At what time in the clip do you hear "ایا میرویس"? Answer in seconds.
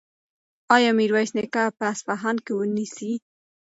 0.75-1.31